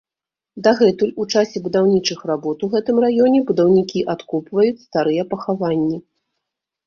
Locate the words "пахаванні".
5.35-5.97